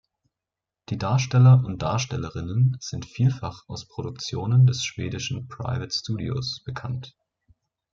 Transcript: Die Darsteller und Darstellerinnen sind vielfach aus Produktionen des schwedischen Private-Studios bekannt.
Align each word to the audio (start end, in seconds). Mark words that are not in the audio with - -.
Die 0.89 0.97
Darsteller 0.97 1.63
und 1.63 1.83
Darstellerinnen 1.83 2.75
sind 2.79 3.05
vielfach 3.05 3.61
aus 3.69 3.87
Produktionen 3.87 4.65
des 4.65 4.83
schwedischen 4.83 5.47
Private-Studios 5.47 6.63
bekannt. 6.65 7.15